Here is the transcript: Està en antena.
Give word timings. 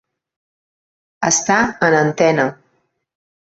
Està 1.29 1.59
en 1.89 1.99
antena. 2.01 2.49